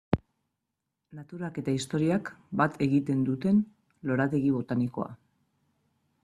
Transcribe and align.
Naturak 1.17 1.59
eta 1.61 1.75
historiak 1.79 2.31
bat 2.63 2.79
egiten 2.87 3.21
duten 3.29 3.61
lorategi 4.13 4.57
botanikoa. 4.57 5.11